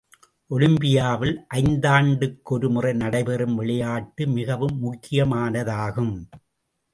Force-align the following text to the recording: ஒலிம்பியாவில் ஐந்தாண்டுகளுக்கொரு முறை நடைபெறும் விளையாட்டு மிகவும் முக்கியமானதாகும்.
ஒலிம்பியாவில் 0.51 1.33
ஐந்தாண்டுகளுக்கொரு 1.57 2.69
முறை 2.69 2.93
நடைபெறும் 2.93 3.55
விளையாட்டு 3.55 4.25
மிகவும் 4.27 4.75
முக்கியமானதாகும். 4.81 6.15